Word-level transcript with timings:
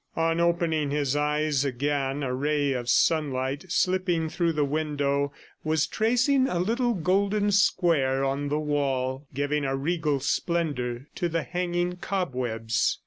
On 0.15 0.39
opening 0.39 0.89
his 0.89 1.15
eyes 1.15 1.63
again 1.63 2.23
a 2.23 2.33
ray 2.33 2.73
of 2.73 2.89
sunlight, 2.89 3.65
slipping 3.69 4.29
through 4.29 4.53
the 4.53 4.65
window, 4.65 5.31
was 5.63 5.85
tracing 5.85 6.47
a 6.47 6.57
little 6.57 6.95
golden 6.95 7.51
square 7.51 8.25
on 8.25 8.49
the 8.49 8.57
wall, 8.59 9.27
giving 9.35 9.63
a 9.63 9.75
regal 9.77 10.19
splendor 10.19 11.05
to 11.13 11.29
the 11.29 11.43
hanging 11.43 11.97
cobwebs. 11.97 12.97